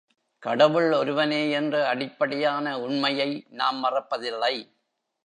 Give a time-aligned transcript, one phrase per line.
[0.43, 4.55] கடவுள் ஒருவனே என்ற அடிப்படையான உண்மையை நாம் மறப்பதில்லை.